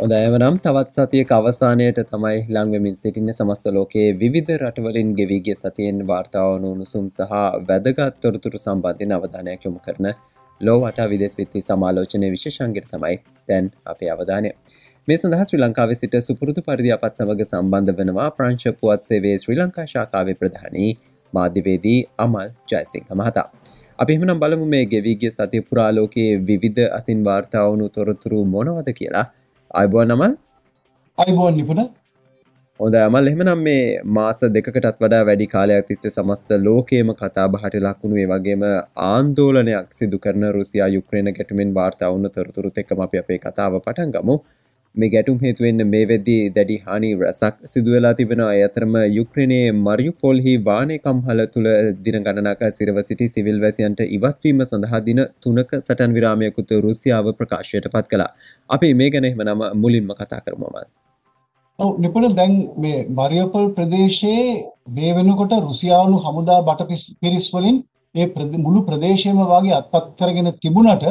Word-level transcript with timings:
හොදෑවනම් 0.00 0.54
තවත් 0.64 0.94
සතියක 0.96 1.32
අවසානයට 1.36 1.98
තමයි 2.10 2.36
ලංවෙමින් 2.48 2.94
සිටින්න 2.96 3.30
සමස්ත 3.30 3.66
ලෝකයේ 3.68 4.12
විවිධ 4.20 4.52
රටවලින් 4.54 5.08
ගෙවීගේ 5.18 5.54
සතියෙන් 5.54 5.98
වාර්තාවන 6.10 6.62
උණුසුම් 6.68 7.08
සහ 7.16 7.32
වැදගත් 7.68 8.14
තොරතුරු 8.22 8.58
සම්බන්ධයෙන් 8.58 9.10
අවධානයක් 9.16 9.66
යොමු 9.66 9.80
කරන 9.86 10.06
ලෝවට 10.60 11.00
විදෙස් 11.10 11.36
විත්ති 11.40 11.60
සමාලෝචනය 11.66 12.30
විශෂංගිර 12.34 12.86
තමයි 12.92 13.18
තැන් 13.48 13.68
අපේ 13.86 14.08
අවධානය. 14.14 14.52
මේ 15.08 15.18
සඳහා 15.20 15.46
ශ්‍රී 15.50 15.60
ලංකාවේ 15.60 15.98
සිට 16.02 16.16
සුපුරුදු 16.28 16.64
පරිදි 16.68 16.94
අපත් 16.96 17.20
සමඟ 17.20 17.42
සම්බන්ධ 17.46 17.98
වෙනවා 17.98 18.28
ප්‍රංශ 18.38 18.66
පුවත් 18.78 19.04
සේවේ 19.08 19.34
ශ්‍රී 19.42 19.58
ලංකා 19.58 19.84
ශාකාවේ 19.94 20.36
ප්‍රධානී 20.42 20.88
මාධ්‍යවේදී 21.32 21.98
අමල් 22.18 22.48
ජයසිංහ 22.72 23.12
මහතා. 23.14 23.44
අපි 23.98 24.16
එහෙමනම් 24.16 24.40
බලමු 24.44 24.70
මේ 24.76 24.80
ගෙවීගේ 24.94 25.32
සතිය 25.34 25.62
පුරාලෝකයේ 25.68 26.32
විවිධ 26.48 26.88
අතින් 26.98 27.28
වාර්තාවනු 27.28 27.90
තොරතුරු 27.98 28.40
මොනවද 28.54 28.90
කියලා 29.00 29.26
අයිබුවන් 29.70 30.08
නමල්? 30.10 30.32
අයිබෝන් 31.18 31.54
නිපුණ 31.54 31.80
හොඳ 32.80 32.94
අමල් 32.98 33.30
එහෙමනම් 33.30 33.60
මේ 33.66 33.82
මාස 34.16 34.40
දෙකටත් 34.56 34.88
වඩා 34.96 35.20
වැඩි 35.28 35.46
කාලයක් 35.52 35.86
තිස්සේ 35.90 36.12
සමස්ත 36.12 36.56
ලෝකේම 36.64 37.12
කතා 37.14 37.46
බහට 37.48 37.82
ලක්ුණු 37.84 38.18
ඒ 38.22 38.28
වගේම 38.32 38.64
ආන්දෝලනයක් 39.04 39.92
සිදු 39.98 40.18
කරන 40.24 40.46
රුසියා 40.56 40.88
යුක්්‍රේණ 40.88 41.34
ගැටුමෙන් 41.36 41.76
වාර්තාවන්න 41.76 42.34
තොරතුරුත් 42.36 42.82
එක්කම 42.82 43.04
අපි 43.06 43.22
අපේ 43.22 43.38
කතාව 43.38 43.78
පටන් 43.78 44.16
ගමු. 44.16 44.36
මේ 44.94 45.08
ගැටුම් 45.08 45.38
හේතුවෙන්න 45.38 45.82
මේ 45.86 46.06
වෙද්දී 46.06 46.38
දැඩි 46.50 46.76
හානි 46.84 47.10
රැසක් 47.16 47.58
සිදුවලා 47.64 48.12
තිබෙන 48.14 48.40
අයතරම 48.44 48.94
යුක්්‍රණයේ 49.10 49.68
මරියු 49.78 50.12
පොල්හි 50.20 50.54
වානයකම් 50.64 51.20
හල 51.26 51.42
තුළ 51.46 51.68
දින 52.06 52.18
ගණනක 52.20 52.64
සිරව 52.78 52.98
සිටි 53.04 53.28
සිවිල් 53.28 53.60
වැසියන්ට 53.64 54.02
ඉවත්වීම 54.08 54.64
සඳහා 54.64 55.00
දින 55.08 55.20
තුනක 55.40 55.76
සටන් 55.78 56.16
විරාමයකුත 56.16 56.74
රුසියාව 56.86 57.30
ප්‍රකාශයට 57.34 57.86
පත් 57.94 58.06
කලා 58.06 58.28
අපි 58.70 58.94
මේ 58.94 59.10
ගැන 59.10 59.24
එහෙම 59.24 59.42
නම 59.44 59.62
මුලින්ම 59.76 60.10
කතා 60.12 60.40
කරමමත් 60.40 60.90
ඔව් 61.78 61.88
නිපුණ 61.98 62.34
දැන් 62.34 62.52
මේ 62.76 62.98
මරියපොල් 63.10 63.66
ප්‍රදේශයේ 63.76 64.44
මේ 64.90 65.14
වෙනකොට 65.16 65.52
රුසියානු 65.60 66.16
හමුදා 66.18 66.60
බට 66.62 67.00
පිරිස් 67.20 67.48
වලින් 67.52 67.76
ඒ 68.14 68.26
මුළු 68.58 68.80
ප්‍රදේශයම 68.82 69.38
වාගේ 69.44 69.74
අත්පත් 69.74 70.08
කරගෙන 70.18 70.48
තිබුණට 70.62 71.04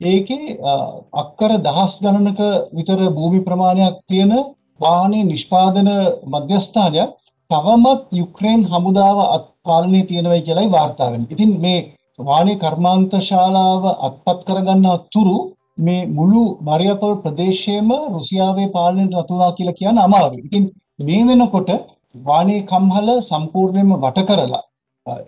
ඒකේ 0.00 0.58
අක්කර 1.14 1.52
දහස් 1.66 1.94
ගණනක 2.02 2.40
විතර 2.76 3.00
භූමි 3.10 3.40
ප්‍රමාණයක් 3.40 3.96
තියෙන 4.08 4.32
වාහනේ 4.80 5.24
නිෂ්පාදන 5.24 5.88
මධ්‍යස්ථානයක් 6.26 7.10
තවමත් 7.50 8.02
යුක්‍රේන් 8.12 8.60
හමුදාව 8.64 9.18
අත්පාලනයේ 9.28 10.06
තියෙනවයි 10.06 10.42
කියලායි 10.46 10.70
වාර්තා 10.70 11.12
වෙන්නේ. 11.12 11.32
ඉතින් 11.34 11.52
මේ 11.60 11.80
වාහනේ 12.18 12.60
කර්මාන්ත 12.62 13.12
ශාලාව 13.22 13.82
අත්පත් 14.06 14.38
කරගන්න 14.46 14.86
තුරු 15.12 15.36
මේ 15.78 16.06
මුළු 16.08 16.42
මරියපොල් 16.62 17.14
ප්‍රදේශයේම 17.22 17.90
රුසියාවේ 18.10 18.68
පාලනයට 18.68 19.14
නතුනා 19.14 19.52
කියලා 19.52 19.78
කියන්න 19.78 19.98
අමාරුයි. 19.98 20.44
ඉතින් 20.44 20.64
මේ 21.00 21.22
වෙනකොට 21.28 21.70
වාහනේ 22.22 22.60
කම්හල 22.64 23.08
සම්පූර්ණයෙන්ම 23.22 23.92
වට 23.96 24.26
කරලා 24.28 24.64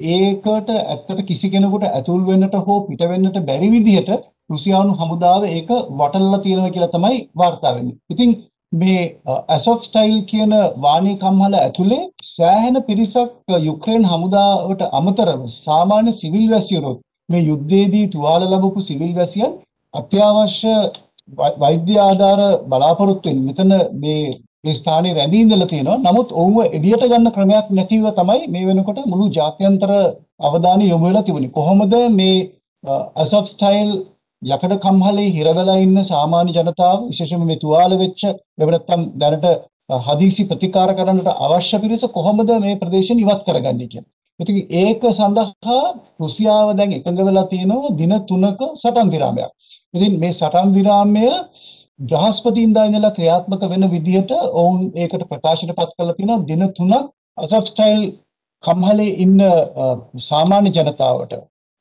ඒකට 0.09 0.70
ඇත්තට 0.70 1.21
කිසි 1.25 1.50
කෙනෙකුට 1.50 1.84
ඇතුල් 1.88 2.22
වෙන්නට 2.25 2.56
හෝ 2.62 2.78
පිට 2.83 3.03
වෙන්නට 3.04 3.38
බැරි 3.43 3.69
විදිහට 3.71 4.10
රුසියානු 4.50 4.93
හමුදාව 4.94 5.43
ඒක 5.49 5.71
වටලලා 5.93 6.41
තියෙනවා 6.41 6.71
කියලා 6.71 6.91
තමයි 6.91 7.19
වාර්තා 7.34 7.75
වෙන්නේ. 7.75 7.97
ඉතින් 8.10 8.31
මේ 8.72 9.03
ඇසොෆ් 9.49 9.81
ස්ටයිල් 9.83 10.16
කියන 10.25 10.53
වාණී 10.78 11.16
කම්හල 11.16 11.54
ඇතුලේ 11.56 12.03
සෑහෙන 12.28 12.77
පිරිසක් 12.83 13.31
යුක්‍රේන් 13.60 14.04
හමුදාවට 14.04 14.83
අමතරව 14.93 15.43
සාමාන්‍ය 15.56 16.12
සිවිල් 16.12 16.47
වැසියරුත් 16.50 16.99
මේ 17.28 17.43
යුද්ධයේදී 17.43 18.06
තුවාල 18.09 18.43
ලැබපු 18.44 18.81
සිවිල් 18.83 19.12
වැසියන් 19.15 19.53
අත්‍යවශ්‍ය 19.94 20.75
වෛද්‍ය 21.59 21.94
ආධාර 21.99 22.41
බලාපොරොත්තු 22.65 23.28
වෙන 23.28 23.38
මෙතන 23.49 23.72
මේ 23.97 24.25
මේ 24.65 24.75
ස්ථානයේ 24.75 25.15
රැඳී 25.15 25.43
ඉඳලා 25.44 25.69
තියෙනවා. 25.69 26.03
නමුත් 26.06 26.28
ඔවුන්ව 26.32 26.59
එළියට 26.69 27.05
ගන්න 27.05 27.34
ක්‍රමයක් 27.37 27.66
නැතිව 27.71 28.06
තමයි 28.19 28.41
මේ 28.49 28.66
වෙනකොට 28.69 28.99
මුළු 29.06 29.27
ජාත්‍යන්තර 29.38 29.91
අවධානය 30.41 30.84
යොමු 30.88 31.06
වෙලා 31.09 31.27
තිබුණේ. 31.27 31.54
කොහොමද 31.59 31.94
මේ 32.12 32.37
ඇසොෆ් 33.16 33.47
ස්ටයිල් 33.47 33.91
යකඩ 34.43 34.75
කම්හලේ 34.78 35.28
හිර 35.37 35.49
වෙලා 35.59 35.78
ඉන්න 35.84 35.99
සාමාන්‍ය 36.04 36.50
ජනතාව 36.56 36.99
විශේෂයෙන්ම 37.10 37.47
මේ 37.50 37.62
තුවාල 37.62 37.93
වෙච්ච 38.03 38.22
එහෙම 38.25 38.71
නැත්නම් 38.71 39.03
දැනට 39.21 39.47
හදිසි 40.06 40.49
ප්‍රතිකාර 40.50 40.91
කරන්නට 40.94 41.28
අවශ්‍ය 41.47 41.78
පිරිස 41.78 42.04
කොහොමද 42.16 42.50
මේ 42.60 42.81
ප්‍රදේශයෙන් 42.83 43.22
ඉවත් 43.25 43.43
කරගන්නේ 43.47 43.91
කියලා. 43.93 44.10
ඉතින් 44.41 44.56
ඒක 44.83 45.03
සඳහා 45.10 45.81
රුසියාව 46.21 46.69
දැන් 46.78 46.93
එකඟ 46.93 47.21
වෙලා 47.21 47.47
තියෙනවා 47.47 47.97
දින 47.99 48.12
3ක 48.22 48.60
සටන් 48.75 49.09
විරාමයක්. 49.10 49.50
ඉතින් 49.94 50.15
මේ 50.21 50.32
සටන් 50.32 50.69
විරාමය 50.72 51.25
බ්‍රහස්පතින්දා 52.00 52.87
ඉඳලා 52.87 53.12
ක්‍රියාත්මක 53.12 53.62
වෙන 53.71 53.84
විදිහට 53.91 54.31
ඔවුන් 54.55 54.81
ඒකට 54.97 55.25
ප්‍රකාශනපත් 55.31 55.91
කරලා 55.91 56.15
තියෙනවා 56.15 56.47
දින 56.49 56.62
3ක් 56.71 57.03
අසෆ් 57.38 57.66
ස්ටයිල් 57.66 58.03
කම්හලේ 58.65 59.10
ඉන්න 59.19 59.38
සාමාන්‍ය 60.25 60.71
ජනතාවට 60.71 61.34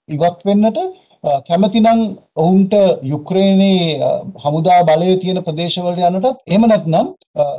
ඉවත් 0.09 0.39
වෙන්නට 0.45 0.77
කැමතිනම් 1.23 1.99
ඔවුන්ට 2.35 2.73
යුක්‍රේනයේ 3.03 3.99
හමුදා 4.37 4.79
බලය 4.83 5.11
තියෙන 5.17 5.39
ප්‍රදේශවලට 5.41 6.01
යන්නටත් 6.01 6.25
එහෙම 6.45 6.65
නැත්නම් 6.65 7.11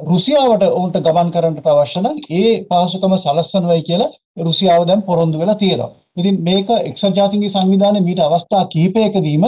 රුසියාවට 0.04 0.64
ඔවුන්ට 0.68 0.98
ගමන් 0.98 1.30
කරන්නට 1.30 1.66
අවශ්‍ය 1.66 2.00
නම් 2.00 2.18
ඒ 2.30 2.50
පහසුකම 2.68 3.14
සලස්වනවයි 3.16 3.82
කියලා 3.82 4.10
රුසියාව 4.40 4.84
දැන් 4.86 5.02
පොරොන්දු 5.02 5.38
වෙලා 5.38 5.56
තියෙනවා. 5.56 5.92
ඉතින් 6.16 6.42
මේක 6.42 6.68
එක්සත් 6.80 7.08
ජාතීන්ගේ 7.12 7.50
සංවිධානයේ 7.50 8.02
මීට 8.02 8.20
අවස්ථා 8.20 8.64
කිහිපයකදීම 8.66 9.46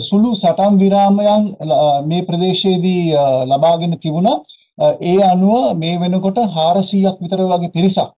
සුළු 0.00 0.34
සටන් 0.34 0.80
විරාමයන් 0.80 1.44
මේ 2.04 2.22
ප්‍රදේශයේදී 2.22 3.04
ලබාගෙන 3.46 3.94
තිබුණා. 3.98 4.42
ඒ 5.02 5.16
අනුව 5.24 5.76
මේ 5.76 6.00
වෙනකොට 6.00 6.38
400ක් 6.50 7.14
විතර 7.20 7.40
වගේ 7.46 7.70
පිරිසක් 7.70 8.10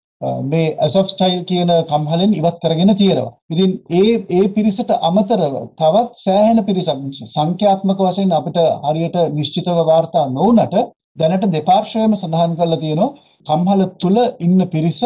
මේ 0.44 0.66
ඇසොෆ් 0.78 1.08
ස්ටයිල් 1.08 1.40
කියන 1.44 1.70
කම්හලෙන් 1.84 2.32
ඉවත් 2.32 2.58
කරගෙන 2.60 2.92
තියෙනවා. 2.94 3.34
ඉතින් 3.50 3.70
ඒ 3.92 4.12
ඒ 4.30 4.48
පිරිසට 4.50 4.90
අමතරව 5.02 5.54
තවත් 5.74 6.10
සෑහෙන 6.16 6.64
පිරිසක් 6.64 6.98
සංඛ්‍යාත්මක 7.26 7.98
වශයෙන් 8.00 8.32
අපිට 8.32 8.58
හරියට 8.84 9.16
නිශ්චිතව 9.32 9.78
වාර්තා 9.84 10.26
නොවුනට 10.30 10.76
දැනට 11.16 11.46
දෙපාර්ශ්වයම 11.48 12.14
සඳහන් 12.14 12.54
කරලා 12.54 12.78
තියෙනවා 12.78 13.10
කම්හල 13.46 13.82
තුල 13.96 14.16
ඉන්න 14.40 14.60
පිරිස 14.68 15.00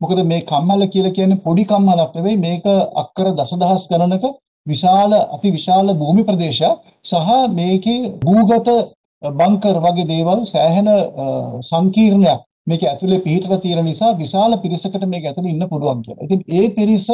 මොකද 0.00 0.18
මේ 0.24 0.42
කම්හල 0.44 0.82
කියලා 0.88 1.12
කියන්නේ 1.12 1.42
පොඩි 1.42 1.64
කම්හලක් 1.66 2.10
නෙවෙයි 2.14 2.38
මේක 2.38 2.66
අක්කර 2.96 3.28
දසදහස් 3.34 3.84
ගණනක 3.90 4.24
විශාල 4.66 5.12
අති 5.28 5.48
විශාල 5.50 5.94
භූමි 5.94 6.24
ප්‍රදේශයක් 6.24 6.74
සහ 7.04 7.30
මේකේ 7.52 8.00
භූගත 8.22 8.68
බංකර් 9.22 9.76
වගේ 9.80 10.06
දේවල් 10.06 10.40
සෑහෙන 10.46 10.88
සංකීර්ණයක් 11.62 12.40
මේක 12.66 12.82
ඇතුලේ 12.82 13.20
පිහිටලා 13.20 13.58
තියෙන 13.58 13.84
නිසා 13.84 14.12
විශාල 14.14 14.52
පිරිසකට 14.58 15.04
මේක 15.06 15.24
ඇතුලේ 15.24 15.52
ඉන්න 15.52 15.68
පුළුවන් 15.68 16.00
කියලා. 16.02 16.24
ඉතින් 16.24 16.40
ඒ 16.50 16.66
පිරිස 16.70 17.08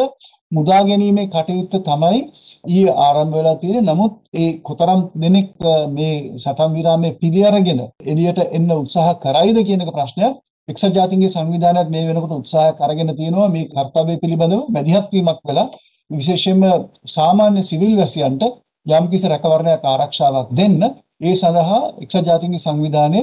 මුදා 0.52 0.82
ගැනීමේ 0.82 1.26
කටයුත්ත 1.28 1.74
තමයි 1.80 2.20
ඊයේ 2.64 2.94
ආරම්භ 2.98 3.34
වෙලා 3.34 3.56
තියෙන්නේ. 3.56 3.88
නමුත් 3.88 4.14
ඒ 4.34 4.50
කොතරම් 4.60 5.00
දෙනෙක් 5.16 5.50
මේ 5.90 6.14
සටන් 6.36 6.70
විරාමයේ 6.74 7.18
පිළි 7.20 7.42
අරගෙන 7.44 7.80
එළියට 8.04 8.40
එන්න 8.48 8.70
උත්සාහ 8.74 9.08
කරයිද 9.16 9.58
කියන 9.66 9.82
එක 9.82 9.92
ප්‍රශ්නයක්. 9.92 10.34
එක්සත් 10.68 10.94
ජාතීන්ගේ 10.94 11.30
සංවිධානයත් 11.30 11.88
මේ 11.88 12.06
වෙනකොට 12.08 12.34
උත්සාහයක් 12.34 12.78
අරගෙන 12.80 13.10
තියෙනවා 13.16 13.48
මේ 13.48 13.68
කර්තව්‍ය 13.68 14.14
පිළිබඳව 14.22 14.60
මැදිහත් 14.68 15.06
වීමක් 15.12 15.41
වෙලා 15.44 15.68
විශේෂයෙන්ම 16.10 16.62
සාමාන්‍ය 17.08 17.62
සිවිල් 17.62 17.94
වැසියන්ට 17.96 18.42
යම්කිසි 18.86 19.26
රැකවරණයක් 19.28 19.82
ආරක්ෂාවක් 19.84 20.48
දෙන්න 20.53 20.80
ඒ 21.20 21.34
සඳහා 21.34 21.80
එක්සත් 22.03 22.26
ජාතීන්ගේ 22.28 22.64
සංවිධානය 22.66 23.20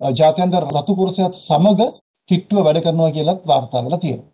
ජාත්‍යන්තර 0.00 0.64
රතු 0.66 0.92
කුරසයත් 0.96 1.34
සමග 1.36 1.80
කිට්ටුව 2.28 2.64
වැඩ 2.66 2.78
කරනවා 2.84 3.10
කියලත් 3.10 3.40
වාර්තා 3.46 3.82
වෙලා 3.84 3.98
තියෙනවා. 3.98 4.28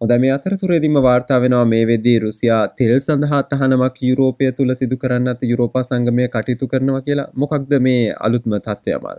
හොඳ 0.00 0.12
මේ 0.22 0.32
අතරතුරේදීම 0.32 0.96
වාර්තා 1.06 1.40
වෙනවා 1.40 1.64
මේ 1.64 1.86
වෙද්දී 1.86 2.18
රුසියා 2.18 2.62
තෙල් 2.78 2.92
සඳහා 2.98 3.42
තහනමක් 3.50 3.96
යුරෝපය 4.02 4.52
තුළ 4.52 4.74
සිදු 4.74 4.96
කරන්නත් 4.96 5.42
යුරෝපා 5.42 5.82
සංගමය 5.82 6.28
කටයුතු 6.28 6.68
කරනවා 6.68 7.00
කියලා. 7.00 7.28
මොකක්ද 7.36 7.74
මේ 7.80 8.14
අලුත්ම 8.20 8.54
තත්ත්වය 8.58 8.94
අමාර? 8.98 9.18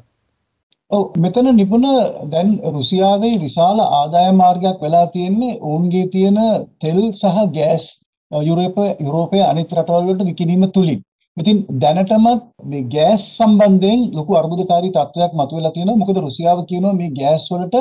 ඔව් 0.91 1.03
මෙතන 1.17 1.49
නිපුණ 1.55 1.85
දැන් 2.31 2.49
රුසියාවේ 2.73 3.35
විශාල 3.43 3.79
ආදාය 3.81 4.31
මාර්ගයක් 4.33 4.81
වෙලා 4.81 5.07
තියෙන්නේ 5.07 5.59
ඔවුන්ගේ 5.61 6.07
තියෙන 6.07 6.39
තෙල් 6.81 7.01
සහ 7.11 7.45
ගෑස් 7.57 7.85
යුරෝපය 8.31 8.87
යුරෝපය 9.05 9.43
අනිත් 9.43 9.77
රටවල් 9.77 10.07
වලට 10.07 10.27
විකිණීම 10.29 10.65
තුලින් 10.71 10.99
ඉතින් 11.37 11.57
දැනටමත් 11.81 12.41
මේ 12.65 12.83
ගෑස් 12.93 13.23
සම්බන්ධයෙන් 13.37 13.99
ලොකු 14.17 14.31
අර්බුදකාරී 14.41 14.91
තත්ත්වයක් 14.97 15.31
මතුවලා 15.39 15.71
තියෙනවා. 15.75 15.99
මොකද 16.01 16.17
රුසියාව 16.25 16.59
කියනවා 16.69 16.93
මේ 16.93 17.09
ගෑස් 17.19 17.45
වලට 17.51 17.75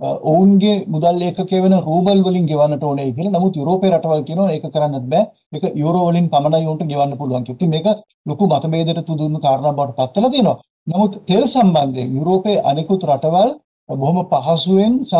අ, 0.00 0.06
ඔවුන්ගේ 0.30 0.76
මුදල් 0.94 1.20
ඒකකය 1.22 1.58
වෙන 1.64 1.74
රූබල් 1.88 2.20
වලින් 2.26 2.46
ගෙවන්නට 2.50 2.82
ඕනේ 2.84 3.12
කියලා. 3.16 3.34
නමුත් 3.36 3.54
යුරෝපේ 3.60 3.90
රටවල් 3.92 4.22
කියනවා 4.28 4.50
ඒක 4.54 4.64
කරන්නත් 4.74 5.06
බෑ. 5.12 5.24
ඒක 5.54 5.64
යුරෝ 5.82 6.04
වලින් 6.08 6.26
පමණයි 6.32 6.66
උන්ට 6.72 6.82
ගෙවන්න 6.90 7.16
පුළුවන් 7.20 7.44
කියලා. 7.44 7.58
ඉතින් 7.58 7.70
මේක 7.74 7.86
ලොකු 8.26 8.44
මතභේදයට 8.46 9.00
තුදුණු 9.08 9.38
කාරණා 9.40 9.72
බවට 9.78 9.96
පත් 9.98 10.16
වෙලා 10.16 10.32
තියෙනවා. 10.34 10.56
නමුත් 10.86 11.12
තෙල් 11.28 11.44
සම්බන්ධයෙන් 11.48 12.10
යුරෝපයේ 12.16 12.58
අනෙකුත් 12.70 13.02
රටවල් 13.10 13.50
බොහොම 13.88 14.18
පහසුවෙන් 14.32 14.94
සහ 15.04 15.14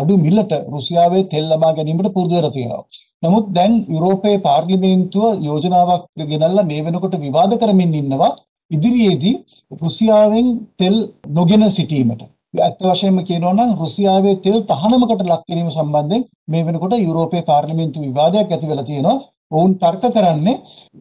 අඩු 0.00 0.14
මිලට 0.24 0.52
රුසියාවේ 0.74 1.22
තෙල් 1.32 1.46
ලබා 1.52 1.72
ගැනීමට 1.76 2.08
පුරුදු 2.16 2.34
වෙලා 2.38 2.50
තියෙනවා. 2.50 2.84
නමුත් 3.22 3.46
දැන් 3.54 3.72
යුරෝපයේ 3.88 4.38
පාර්ලිමේන්තුව 4.38 5.24
යෝජනාවක් 5.46 6.02
ගෙනල්ලා 6.32 6.68
මේ 6.70 6.84
වෙනකොට 6.86 7.14
විවාද 7.24 7.52
කරමින් 7.62 7.94
ඉන්නවා 8.00 8.36
ඉදිරියේදී 8.70 9.36
රුසියාවෙන් 9.82 10.48
තෙල් 10.78 10.96
නොගෙන 11.30 11.64
සිටීමට. 11.70 12.22
ඇත්ත 12.56 12.78
වශයෙන්ම 12.82 13.18
කියනවා 13.28 13.54
නම් 13.56 13.72
රුසියාවේ 13.82 14.36
තෙල් 14.44 14.58
තහනමකට 14.70 15.24
ලක් 15.24 15.42
කිරීම 15.48 15.70
සම්බන්ධයෙන් 15.70 16.22
මේ 16.50 16.66
වෙනකොට 16.66 16.94
යුරෝපයේ 16.98 17.48
පාර්ලිමේන්තු 17.50 18.04
විවාදයක් 18.06 18.48
ඇති 18.48 18.70
වෙලා 18.70 18.88
තියෙනවා. 18.90 19.16
ඔවුන් 19.50 19.72
තර්ක 19.82 20.04
කරන්නේ 20.14 20.56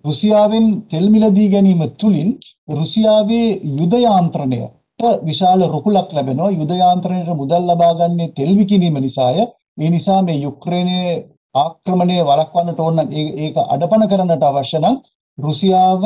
රුසියාවෙන් 0.06 0.66
තෙල් 0.92 1.06
මිලදී 1.14 1.48
ගැනීම 1.54 1.82
තුලින් 2.02 2.30
රුසියාවේ 2.72 3.48
යුද 3.80 3.94
යාන්ත්‍රණයට 4.00 5.02
විශාල 5.30 5.62
රුකුලක් 5.76 6.10
ලැබෙනවා. 6.16 6.56
යුද 6.60 6.72
යාන්ත්‍රණයට 6.82 7.40
මුදල් 7.42 7.64
ලබා 7.70 7.94
ගන්නේ 8.00 8.34
තෙල් 8.38 8.52
විකිණීම 8.60 8.98
නිසාය. 9.00 9.38
ඒ 9.82 9.90
නිසා 9.90 10.22
මේ 10.22 10.42
යුක්‍රේනයේ 10.46 11.12
ආක්‍රමණය 11.56 12.18
වළක්වන්නට 12.30 12.80
ඕන 12.80 12.96
නම් 12.96 13.10
ඒ- 13.14 13.34
ඒක 13.44 13.56
අඩපණ 13.66 14.10
කරන්නට 14.12 14.44
අවශ්‍ය 14.44 14.80
නම් 14.80 14.96
රුසියාව 15.38 16.04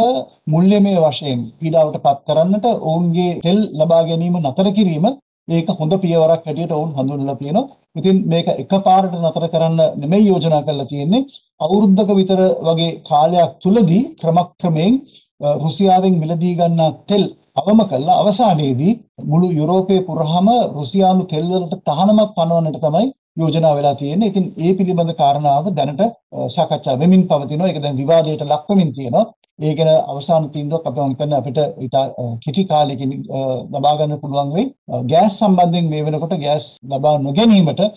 මුල්‍යමය 0.47 0.93
වශයෙන් 1.03 1.39
පීඩාවට 1.59 1.97
පත් 2.05 2.19
කරන්නට 2.27 2.65
ඔවුන්ගේ 2.89 3.31
තෙල් 3.41 3.59
ලබා 3.79 4.01
ගැනීම 4.07 4.35
නතර 4.41 4.67
කිරීම 4.77 5.05
ඒක 5.47 5.67
හොඳ 5.79 5.93
පියවරක් 6.03 6.43
හැටියට 6.47 6.71
ඔවුන් 6.71 6.91
හඳුන්වලා 6.97 7.35
තියෙනවා. 7.35 7.65
ඉතින් 7.95 8.17
මේක 8.31 8.47
එකපාරට 8.63 9.13
නතර 9.21 9.45
කරන්න 9.53 9.79
නෙමෙයි 10.01 10.27
යෝජනා 10.27 10.61
කරලා 10.63 10.85
තියෙන්නේ. 10.85 11.21
අවුරුද්දක 11.59 12.09
විතර 12.19 12.39
වගේ 12.67 12.91
කාලයක් 13.09 13.51
තුලදී 13.63 14.03
ක්‍රමක්‍රමයෙන් 14.21 14.93
අ, 15.41 15.47
රුසියාවෙන් 15.63 16.15
මිලදී 16.21 16.53
ගන්නා 16.59 16.91
තෙල් 17.09 17.23
අවම 17.59 17.79
කළා 17.91 18.17
අවසානයේදී 18.21 18.93
මුළු 19.23 19.47
යුරෝපයේ 19.59 20.05
පුරාම 20.07 20.47
රුසියානු 20.77 21.23
තෙල් 21.31 21.45
වලට 21.51 21.75
තහනමක් 21.87 22.29
පනවන්නට 22.37 22.77
තමයි 22.85 23.07
යෝජනා 23.37 23.75
වෙලා 23.77 23.95
තියෙන්නේ. 23.95 24.27
ඉතින් 24.31 24.45
ඒ 24.65 24.71
පිළිබඳ 24.77 25.13
කාරණාව 25.21 25.65
දැනට 25.77 26.01
අ, 26.01 26.09
සාකච්ඡා 26.55 26.99
වෙමින් 27.01 27.23
පවතිනවා. 27.29 27.69
ඒක 27.69 27.79
දැන් 27.83 27.97
විවාදයට 28.01 28.43
ලක් 28.51 28.63
වෙමින් 28.69 28.91
තියෙනවා. 28.97 29.25
ඒ 29.59 29.73
ගැන 29.77 29.89
අවසාන 30.11 30.43
තීන්දුවක් 30.53 30.85
අපිට 30.87 31.03
මම 31.03 31.11
හිතන්නේ 31.13 31.37
අපිට 31.41 31.57
ඊට 31.83 31.95
අ, 31.95 32.03
කෙටි 32.43 32.63
කාලෙකින් 32.71 33.11
අ, 33.37 33.39
ලබා 33.75 33.95
ගන්න 33.99 34.19
පුළුවන් 34.23 34.49
වෙයි. 34.55 34.67
අ, 34.91 34.95
ගෑස් 35.11 35.33
සම්බන්ධයෙන් 35.39 35.89
මේ 35.91 36.05
වෙනකොට 36.07 36.33
ගෑස් 36.45 36.65
ලබා 36.93 37.15
නොගැනීමට 37.27 37.81
අ, 37.81 37.89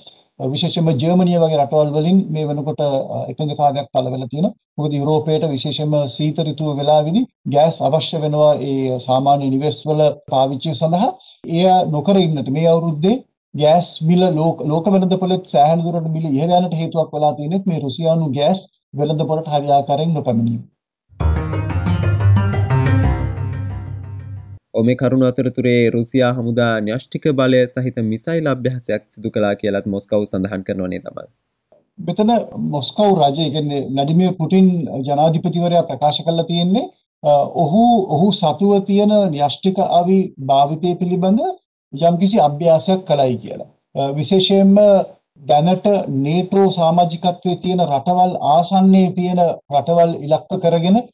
විශේෂයෙන්ම 0.53 0.89
ජර්මනිය 1.03 1.39
වගේ 1.43 1.59
රටවල් 1.63 1.91
වලින් 1.97 2.19
මේ 2.35 2.47
වෙනකොට 2.51 2.81
අ, 2.81 2.91
එකඟතාවයක් 3.33 3.89
පළ 3.95 4.09
වෙලා 4.15 4.29
තියෙනවා. 4.33 4.55
මොකද 4.79 4.93
යුරෝපයට 5.01 5.45
විශේෂයෙන්ම 5.55 5.93
සීත 6.17 6.39
ඍතුව 6.47 6.71
වෙලාවේදී 6.81 7.25
ගෑස් 7.55 7.77
අවශ්‍ය 7.89 8.17
වෙනවා 8.25 8.53
ඒ 8.71 8.99
සාමාන්‍ය 9.07 9.51
නිවෙස් 9.55 9.77
වල 9.89 10.01
පාවිච්චිය 10.31 10.75
සඳහා. 10.81 11.11
එය 11.57 11.65
නොකර 11.95 12.17
ඉන්නට 12.27 12.49
මේ 12.57 12.67
අවුරුද්දේ 12.73 13.17
ගෑස් 13.55 13.89
මිල 14.03 14.23
ලෝක 14.37 14.63
ලෝක 14.67 14.87
වෙළඳපොළෙත් 14.93 15.45
සෑහෙන 15.47 15.83
දුරට 15.83 16.07
මිල 16.15 16.25
ඉහළ 16.29 16.55
යන්නට 16.57 16.73
හේතුවක් 16.79 17.13
වෙලා 17.15 17.35
තියෙනෙත් 17.37 17.69
මේ 17.71 17.77
රුසියානු 17.83 18.27
ගෑස් 18.39 18.63
වෙළඳපොළට 18.95 19.51
හරියාකාරයෙන් 19.53 20.15
නොපැමිණීම. 20.15 20.63
ඔ 24.75 24.83
මේ 24.83 24.97
කරුණු 24.97 25.31
අතරතුරේ 25.31 25.79
රුසියා 25.91 26.33
හමුදා 26.39 26.73
න්‍යෂ්ටික 26.81 27.31
බලය 27.41 27.63
සහිත 27.69 28.03
මිසයිල් 28.11 28.53
අභ්‍යාසයක් 28.55 29.09
සිදු 29.09 29.35
කලා 29.37 29.55
කියලත් 29.57 29.87
මොස්කව් 29.95 30.25
සඳහන් 30.25 30.67
කරනවනේ 30.67 31.01
තමයි. 31.01 31.27
මෙතන 31.99 32.37
මොස්කව් 32.73 33.11
රජය 33.23 33.51
කියන්නේ 33.55 33.83
ව්ලාඩිමිර් 33.89 34.37
පුටින් 34.41 34.71
ජනාධිපතිවරයා 35.07 35.89
ප්‍රකාශ 35.91 36.23
කරලා 36.23 36.51
තියෙන්නේ 36.51 36.87
ඔහු 37.63 37.85
ඔහු 38.15 38.33
සතුව 38.35 38.73
තියෙන 38.87 39.15
න්‍යෂ්ටික 39.33 39.79
අවි 39.93 40.19
භාවිතය 40.49 40.97
පිළිබඳ 40.97 41.47
යම්කිසි 42.03 42.37
අභ්‍යාසයක් 42.41 43.01
කළයි 43.09 43.37
කියලා. 43.39 43.69
අ, 43.95 44.13
විශේෂයෙන්ම 44.13 44.75
දැනට 45.41 45.87
නේටෝ 46.25 46.67
සමාජිකත්වයේ 46.71 47.57
තියෙන 47.63 47.81
රටවල් 47.87 48.33
ආසන්නයේ 48.55 49.11
තියෙන 49.17 49.41
රටවල් 49.75 50.13
ඉලක්ක 50.27 50.51
කරගෙන 50.63 50.97
අ, 50.97 51.05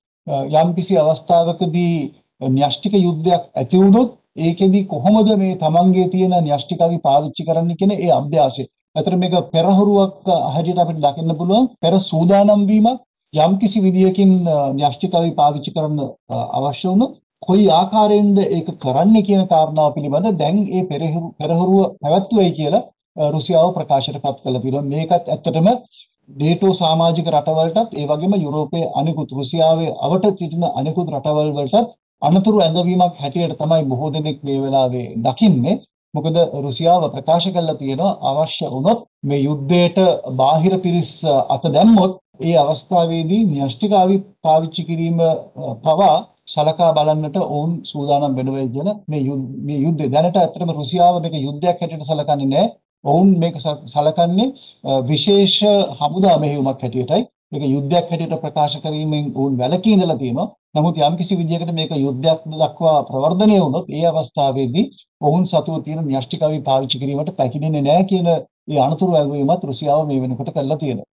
යම්කිසි 0.62 0.94
අවස්ථාවකදී 0.98 1.94
න්‍යෂ්ටික 2.40 2.94
යුද්ධයක් 2.96 3.42
ඇති 3.54 3.76
වුණොත් 3.78 4.10
ඒකෙදි 4.38 4.80
කොහොමද 4.86 5.28
මේ 5.38 5.56
තමන්ගේ 5.56 6.08
තියෙන 6.08 6.34
න්‍යෂ්ටික 6.44 6.80
අවි 6.80 6.98
පාවිච්චි 6.98 7.42
කරන්න 7.46 7.76
කියන 7.76 7.90
ඒ 7.96 8.10
අභ්‍යාසය 8.12 8.62
ඇතර 8.96 9.16
මේක 9.16 9.34
පෙරහුරුවක් 9.52 10.14
හැටියට 10.54 10.78
අපිට 10.78 11.00
දකින්න 11.04 11.36
පුළුවන් 11.38 11.66
පෙර 11.82 11.94
සූදානම් 12.00 12.62
වීමක් 12.66 13.00
යම්කිසි 13.34 13.78
විදියකින් 13.82 14.30
අ, 14.48 14.72
න්‍යෂ්ටික 14.72 15.14
අවි 15.14 15.30
පාවිච්චි 15.40 15.70
කරන්න 15.74 15.98
අ, 16.28 16.36
අවශ්‍ය 16.58 16.88
වුණොත් 16.88 17.12
කොයි 17.42 17.66
ආකාරයෙන්ද 17.72 18.38
ඒක 18.46 18.68
කරන්නේ 18.82 19.22
කියන 19.26 19.42
කාරණාව 19.52 19.90
පිළිබඳ 19.94 20.28
දැන් 20.40 20.56
ඒ 20.76 20.82
පෙරහුරු 20.90 21.28
පෙරහුරුව 21.40 21.78
පැවැත්වුවයි 22.02 22.50
කියලා 22.58 22.82
අ, 23.16 23.30
රුසියාව 23.34 23.68
ප්‍රකාශයට 23.76 24.18
පත් 24.24 24.36
කළා 24.44 24.62
තියෙනවා 24.64 24.88
මේකත් 24.92 25.12
ඇත්තටම 25.28 25.68
නේටෝ 26.40 26.72
සමාජික 26.74 27.26
රටවලටත් 27.34 27.90
ඒ 27.94 28.06
වගේම 28.10 28.34
යුරෝපයේ 28.44 28.90
අනෙකුත් 29.00 29.30
රුසියාවේ 29.38 29.90
අවට 30.06 30.24
සිටින 30.38 30.64
අනෙකුත් 30.80 31.08
රටවල් 31.14 31.50
වලටත් 31.56 31.88
අනතුරු 32.22 32.58
ඇඟවීමක් 32.60 33.14
හැටියට 33.22 33.56
තමයි 33.60 33.84
බොහෝ 33.90 34.10
දෙනෙක් 34.14 34.38
මේ 34.46 34.58
වෙලාවේ 34.64 35.06
දකින්නේ. 35.24 35.76
මොකද 36.14 36.36
රුසියාව 36.64 37.02
ප්‍රකාශ 37.14 37.48
කළා 37.54 37.78
තියෙනවා 37.80 38.12
අවශ්‍ය 38.30 38.66
වුණොත් 38.72 39.00
මේ 39.24 39.40
යුද්ධයට 39.46 39.98
බාහිර 40.38 40.74
පිරිස් 40.84 41.12
අ, 41.24 41.34
අත 41.54 41.64
දැම්මොත් 41.74 42.12
ඒ 42.40 42.56
අවස්ථාවේදී 42.62 43.42
න්‍යෂ්ටික 43.46 43.92
ආවි 43.94 44.16
පාවිච්චි 44.44 44.82
කිරීම 44.88 45.18
අ, 45.20 45.30
පවා 45.84 46.16
සලකා 46.50 46.90
බලන්නට 46.96 47.36
ඔවුන් 47.46 47.70
සූදානම් 47.84 48.32
වෙනවා 48.38 48.66
කියන 48.74 48.88
මේ 49.10 49.22
යුද්ධ- 49.28 49.50
මේ 49.66 49.78
යුද්ධය 49.84 50.06
දැනට 50.14 50.36
ඇත්තටම 50.36 50.70
රුසියාව 50.78 51.14
මේක 51.24 51.34
යුද්ධයක් 51.46 51.76
හැටියට 51.80 52.06
සලකන්නේ 52.10 52.48
නැහැ. 52.52 52.68
ඔවුන් 53.04 53.28
මේක 53.42 53.54
ස- 53.64 53.82
සලකන්නේ 53.94 54.46
අ, 54.84 54.90
විශේෂ 55.10 55.56
හමුදා 56.00 56.36
මෙහෙයුමක් 56.42 56.80
හැටියටයි. 56.82 57.22
මේක 57.52 57.62
යුද්ධයක් 57.74 58.06
හැටියට 58.10 58.40
ප්‍රකාශ 58.44 58.76
කිරීමෙන් 58.84 59.24
ඔවුන් 59.38 59.54
වැළකී 59.60 59.92
ඉඳලා 59.92 60.18
තියෙනවා. 60.18 60.48
නමුත් 60.76 60.96
යම්කිසි 61.00 61.34
විදියකට 61.36 61.70
මේක 61.72 61.90
යුද්ධයක් 61.98 62.40
දක්වා 62.54 62.98
ප්‍රවර්ධනය 63.08 63.56
වුණොත් 63.64 63.86
ඒ 63.90 64.04
අවස්ථාවේදී 64.10 64.84
ඔවුන් 65.20 65.44
සතුව 65.46 65.76
තියෙන 65.84 66.04
න්‍යෂ්ටික 66.08 66.42
අවි 66.42 66.58
පාවිච්චි 66.68 66.96
කිරීමට 67.00 67.30
පැකිලෙන්නේ 67.38 67.82
නැහැ 67.82 68.04
කියන 68.10 68.26
ඒ 68.72 68.78
අනතුරු 68.86 69.12
ඇගවීමත් 69.14 69.62
රුසියාව 69.70 70.00
මේ 70.08 70.20
වෙනකොට 70.22 70.50
කළා 70.56 70.78
තියෙනවා. 70.82 71.08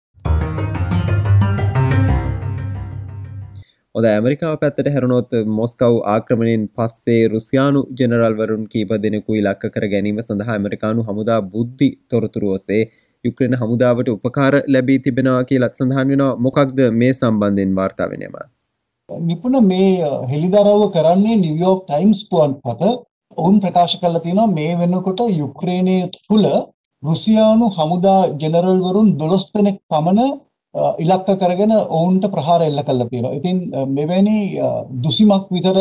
ඔද 3.96 4.06
ඇමරිකාව 4.10 4.56
පැත්තට 4.62 4.88
හැරුණොත් 4.94 5.32
මොස්කව් 5.58 5.96
ආක්‍රමණයෙන් 6.14 6.64
පස්සේ 6.78 7.22
රුසියානු 7.34 7.82
ජෙනරල්වරුන් 8.00 8.64
කීප 8.72 8.92
දෙනෙකු 9.04 9.36
ඉලක්ක 9.42 9.64
කර 9.76 9.86
ගැනීම 9.92 10.22
සඳහා 10.24 10.56
ඇමරිකානු 10.56 11.06
හමුදා 11.10 11.40
බුද්ධි 11.54 11.90
තොරතුරු 12.12 12.50
ඔසේ 12.58 12.82
යුක්‍රේන 13.26 13.54
හමුදාවට 13.62 14.10
උපකාර 14.16 14.54
ලැබී 14.74 15.00
තිබෙනවා 15.00 15.44
කියලත් 15.50 15.76
සඳහන් 15.80 16.08
වෙනවා. 16.12 16.32
මොකක්ද 16.46 16.80
මේ 17.02 17.14
සම්බන්ධයෙන් 17.14 17.76
වාර්තා 17.80 18.08
වෙනම. 18.12 18.36
නිපුණ 19.10 19.58
මේ 19.68 19.92
අ, 20.04 20.12
හෙළිදරව්ව 20.32 20.84
කරන්නේ 20.96 21.36
නිව්යෝක් 21.38 21.80
ටයිම්ස් 21.88 22.22
පුවත්පත 22.30 22.82
ඔවුන් 23.38 23.60
ප්‍රකාශ 23.64 23.96
කරලා 24.02 24.24
තියෙනවා 24.26 24.48
මේ 24.58 24.72
වෙනකොට 24.80 25.22
යුක්‍රේනයේ 25.42 26.10
තුල 26.18 26.44
රුසියානු 27.04 27.66
හමුදා 27.78 28.20
ජෙනරල්වරුන් 28.42 29.10
12 29.22 29.54
දෙනෙක් 29.56 29.78
පමණ 29.92 30.20
අ, 30.24 30.30
ඉලක්ක 31.04 31.28
කරගෙන 31.42 31.72
ඔවුන්ට 31.98 32.26
ප්‍රහාර 32.34 32.62
එල්ල 32.68 32.80
කළා 32.88 33.10
තියෙනවා. 33.12 33.34
ඉතින් 33.40 33.58
අ, 33.74 33.86
මෙවැනි 33.98 34.38
අ, 34.60 34.68
දුසිමක් 35.04 35.46
විතර 35.52 35.78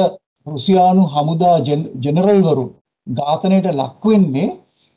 රුසියානු 0.47 1.03
හමුදා 1.15 1.57
ජෙන- 1.69 1.91
ජෙනරල්වරු 2.05 2.65
ඝාතනයට 3.07 3.67
ලක් 3.81 4.03
වෙන්නේ 4.05 4.49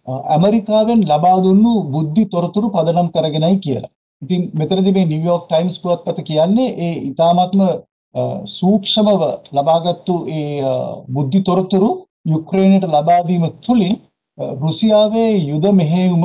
අ, 0.08 0.12
ඇමරිකාවෙන් 0.36 1.02
ලබා 1.12 1.38
දුන්නු 1.46 1.74
බුද්ධි 1.94 2.24
තොරතුරු 2.34 2.68
පදනම් 2.76 3.08
කරගෙනයි 3.14 3.58
කියලා. 3.60 3.90
ඉතින් 4.22 4.42
මෙතනදී 4.54 4.94
මේ 4.98 5.06
නිව්යෝක් 5.06 5.44
ටයිම්ස් 5.48 5.76
පුවත්පත 5.84 6.20
කියන්නේ 6.30 6.70
ඒ 6.86 6.94
ඊ타මාත්ම 7.08 7.62
අ, 7.62 8.22
සූක්ෂමව 8.58 9.22
ලබාගත්තු 9.58 10.16
ඒ 10.38 10.62
අ, 10.62 10.74
බුද්ධි 11.16 11.40
තොරතුරු 11.44 11.90
යුක්‍රේනයට 12.34 12.86
ලබා 12.96 13.22
දීම 13.30 13.46
තුලින් 13.66 13.96
අ, 14.38 14.44
රුසියාවේ 14.64 15.32
යුද 15.50 15.66
මෙහෙයුම 15.80 16.24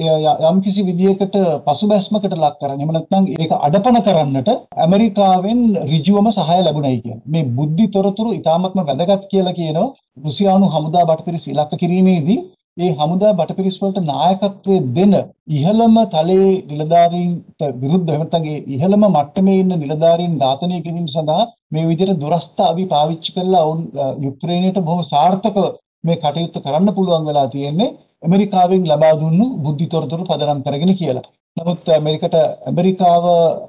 එය 0.00 0.08
ය- 0.24 0.38
යම්කිසි 0.50 0.80
විදියකට 0.82 1.34
පසුබැස්මකට 1.66 2.34
ලක් 2.36 2.54
කරන්න. 2.60 2.80
එහෙම 2.80 2.92
නැත්නම් 2.96 3.24
ඒක 3.36 3.52
අඩපණ 3.58 3.98
කරන්නට 4.06 4.48
ඇමරිකාවෙන් 4.84 5.60
ඍජුවම 5.90 6.28
සහාය 6.32 6.60
ලැබුණයි 6.64 7.00
කියන්නේ. 7.00 7.22
මේ 7.26 7.44
බුද්ධි 7.56 7.86
තොරතුරු 7.90 8.30
ඊ타මත්ම 8.34 8.80
වැදගත් 8.82 9.28
කියලා 9.32 9.54
කියනවා 9.54 9.88
රුසියානු 10.24 10.66
හමුදා 10.74 11.04
බටපිරිස් 11.06 11.44
ඉලක්ක 11.48 11.72
කිරීමේදී 11.82 12.38
ඒ 12.76 12.90
හමුදා 12.98 13.32
බටපිරිස් 13.32 13.76
වලට 13.80 14.00
නායකත්වය 14.04 14.74
දෙන 14.96 15.12
ඉහළම 15.56 15.96
තලයේ 16.12 16.50
නිලධාරීන්ට 16.70 17.60
විරුද්ධව 17.80 18.14
නැත්නම් 18.14 18.44
ඒ 18.46 18.58
ඉහළම 18.74 19.04
මට්ටමේ 19.08 19.56
ඉන්න 19.62 19.72
නිලධාරීන් 19.82 20.34
ඝාතනය 20.42 20.76
කිරීම 20.86 21.08
සඳහා 21.08 21.42
මේ 21.72 21.84
විදිහට 21.90 22.20
දුරස්ත 22.22 22.60
අවි 22.62 22.84
පාවිච්චි 22.86 23.34
කරලා 23.36 23.64
ඔවුන් 23.64 23.80
යුක්‍රේනයට 24.24 24.78
බොහොම 24.86 25.02
සාර්ථකව 25.04 25.58
මේ 26.04 26.16
කටයුත්ත 26.18 26.56
කරන්න 26.64 26.94
පුළුවන් 26.96 27.26
වෙලා 27.26 27.48
තියෙන්නේ 27.48 27.88
ඇමරිකාවෙන් 28.22 28.82
ලබා 28.90 29.14
දුන්නු 29.20 29.46
බුද්ධි 29.64 29.86
තොරතුරු 29.92 30.24
පදනම් 30.30 30.58
කරගෙන 30.64 30.92
කියලා. 31.00 31.28
නමුත් 31.56 31.86
මේකට 32.06 32.34
ඇමරිකාව 32.68 33.24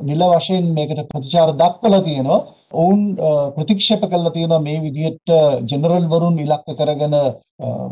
නිල 0.10 0.22
වශයෙන් 0.32 0.66
මේකට 0.78 1.00
ප්‍රතිචාර 1.12 1.50
දක්වලා 1.62 2.06
තියෙනවා. 2.08 2.42
ඔවුන් 2.82 3.00
ප්‍රතික්ෂේප 3.56 4.04
කළා 4.12 4.36
තියෙනවා 4.36 4.66
මේ 4.68 4.84
විදිහට 4.86 5.30
ජෙනරල් 5.72 6.06
වරුන් 6.14 6.38
ඉලක්ක 6.44 6.68
කරගෙන 6.80 7.16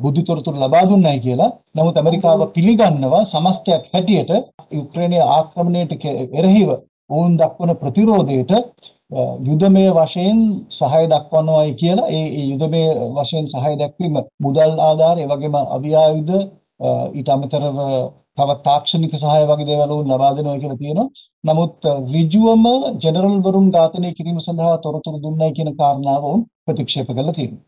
බුද්ධි 0.03 0.23
තොරතුරු 0.27 0.57
ලබා 0.63 0.85
දුන්නයි 0.89 1.19
කියලා. 1.25 1.55
නමුත් 1.75 1.97
ඇමරිකාව 1.97 2.41
පිළිගන්නවා 2.55 3.23
සමස්තයක් 3.31 3.83
හැටියට 3.93 4.31
යුක්‍රේනයේ 4.77 5.29
ආක්‍රමණයට 5.37 6.05
එරෙහිව 6.39 6.69
ඔවුන් 7.09 7.33
දක්වන 7.41 7.71
ප්‍රතිරෝධයට 7.81 8.51
යුදමය 9.11 9.83
වශයෙන් 9.91 10.39
සහය 10.71 11.03
දක්වනවායි 11.07 11.73
කියලා 11.75 12.09
ඒ 12.09 12.45
යුදමය 12.45 12.81
වශයෙන් 13.15 13.45
සහය 13.47 13.73
දැක්වීම 13.75 14.15
මුදල් 14.39 14.73
ආධාර 14.79 15.17
ඒ 15.17 15.27
වගේම 15.27 15.55
අවියායුධ 15.55 16.35
ඊට 17.13 17.29
අමතරව 17.29 17.79
තවත් 18.37 18.59
තාක්ෂණික 18.63 19.13
සහාය 19.15 19.43
වගේ 19.47 19.67
දේවල් 19.69 19.91
උන් 19.91 20.11
ලබා 20.11 20.35
දෙනවා 20.35 20.59
කියලා 20.59 20.77
තියෙනවා. 20.77 21.07
නමුත් 21.43 21.75
ඍජුවම 22.11 22.65
ජෙනරල් 22.99 23.35
වරුන් 23.45 23.67
ඝාතනය 23.71 24.09
කිරීම 24.13 24.39
සඳහා 24.39 24.75
තොරතුරු 24.77 25.17
දුන්නයි 25.23 25.49
කියන 25.57 25.71
කාරණාව 25.75 26.23
උන් 26.25 26.45
ප්‍රතික්ෂේප 26.65 27.09
කළා 27.09 27.33
තියෙනවා. 27.33 27.63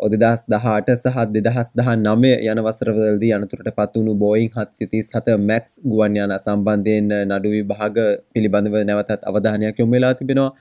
ඔදදස් 0.00 0.42
දහට 0.46 0.94
සහ 0.94 1.22
දෙදහස් 1.34 1.68
දහ 1.74 1.88
නමය 1.98 2.32
යන 2.44 2.60
වසරවලදී 2.64 3.30
අනතුරට 3.36 3.70
පත්වුණු 3.78 4.12
බෝයින් 4.16 4.50
හත් 4.52 4.68
සිති 4.72 5.00
සත 5.02 5.34
මැක්ස් 5.42 5.72
ගුවන්යාන 5.84 6.34
සම්බන්ධයෙන් 6.36 7.08
නඩු 7.22 7.54
විභාග 7.54 7.96
පිළිබඳව 8.32 8.76
නැවතත් 8.84 9.24
අවධානයක් 9.30 9.80
යොම්වෙලා 9.82 10.12
තිබෙනවා. 10.14 10.52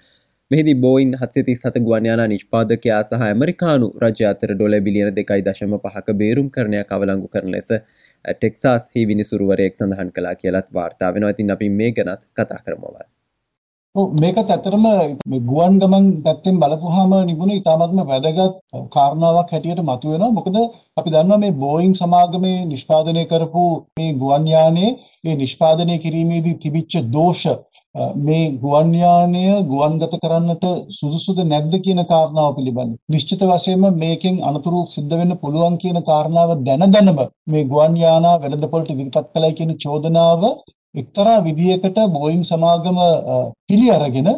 මෙහිදි 0.52 0.74
බෝයින් 0.78 1.12
හත්සිති 1.20 1.56
සත 1.56 1.84
ගුවන්යාන 1.88 2.24
නිෂ්පාදකයා 2.32 3.02
සහ 3.04 3.26
ඇමරිකානු 3.26 3.90
රජ 4.04 4.24
අතර 4.32 4.54
ඩොල 4.54 4.78
බිලියන 4.88 5.12
දෙකයි 5.16 5.46
දශම 5.48 5.76
පහක 5.84 6.18
බේරුම් 6.22 6.50
කරණයක් 6.50 6.96
අවලංගු 6.98 7.30
කරන 7.34 7.54
ලෙස 7.56 7.70
ටෙක්සාස් 8.26 8.90
හි 8.94 9.06
විනිසුරුවරයෙක් 9.12 9.78
සඳහන් 9.78 10.10
කලා 10.16 10.36
කියලත් 10.42 10.74
වාර්තා 10.74 11.14
වෙනවා. 11.14 11.36
ඉතින් 11.36 11.56
අපි 11.58 11.70
මේ 11.72 11.92
ගැනත් 11.92 12.26
කතා 12.34 12.60
කරමවල් 12.66 13.17
මේකත් 13.98 14.52
ඇතරම 14.54 14.84
ගුවන් 15.44 15.78
ගමන් 15.82 16.06
පැත්තෙන් 16.24 16.60
බලපුහාම 16.60 17.14
නිබුණ 17.26 17.52
ඉතාමත්ම 17.52 18.02
වැදගත් 18.04 18.58
කාරණාවක් 18.92 19.54
හැටියට 19.54 19.82
මතුවෙනවා. 19.82 20.36
මොකද 20.38 20.58
අපි 20.98 21.10
දන්නවා 21.10 21.40
මේ 21.40 21.56
බෝයිං 21.56 21.94
සමාගමේ 21.96 22.66
නිෂ්පාදනය 22.66 23.24
කරපු 23.26 23.64
මේ 23.98 24.12
ගුවන් 24.14 24.46
යානයේ 24.48 24.92
ඒ 25.24 25.36
නිෂ්පාදනය 25.36 25.98
කිරීමේදී 25.98 26.60
තිබිච්ච 26.62 26.94
දෝෂ 27.16 27.44
මේ 28.18 28.46
ගුවන් 28.60 28.94
යානය 28.96 29.44
ගුවන්ගත 29.66 30.14
කරන්නට 30.16 30.66
සුදුසුද 30.92 31.40
නැද්ද 31.46 31.74
කියන 31.82 32.02
කාරණාව 32.06 32.56
පිළිබඳ. 32.56 32.94
නිශ්චිත 33.10 33.42
වශයෙන්ම 33.44 33.86
මේකෙන් 33.96 34.36
අනතුරු 34.44 34.80
සිද්ධ 34.92 35.14
වෙන්න 35.16 35.40
පුළුවන් 35.44 35.82
කියන 35.84 36.00
කාරණාව 36.04 36.58
දැන 36.64 36.92
දැනම 36.92 37.20
මේ 37.48 37.64
ගුවන් 37.66 37.98
යානා 37.98 38.40
වෙළඳපොළට 38.44 38.94
ඉදිරිපත් 38.94 39.32
කළයි 39.34 39.58
කියන 39.60 39.78
චෝදනාව 39.84 40.44
එක්තරා 40.98 41.38
විදියකට 41.42 41.98
බෝයින් 42.10 42.44
සමාගම 42.44 43.00
පිළි 43.68 43.88
අරගෙන 43.92 44.30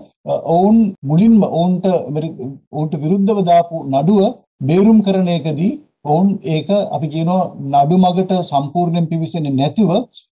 ඔවුන් 0.48 0.78
මුලින්ම 1.04 1.38
ඔවුන්ට 1.50 1.86
ඔවුන්ට 2.72 2.94
විරුද්ධව 2.96 3.40
දාපු 3.44 3.76
නඩුව 3.92 4.22
බේරුම් 4.62 5.00
කරන 5.06 5.30
එකදී 5.30 5.72
ඔවුන් 6.06 6.28
ඒක 6.46 6.70
අපි 6.96 7.08
කියනවා 7.08 7.44
නඩු 7.74 7.96
මගට 7.98 8.32
සම්පූර්ණයෙන් 8.44 9.08
පිවිසෙන්නේ 9.08 9.54
නැතිව 9.54 9.90